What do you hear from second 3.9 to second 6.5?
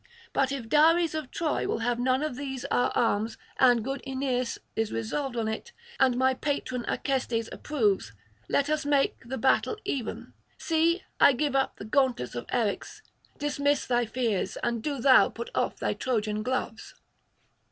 Aeneas is resolved on it, and my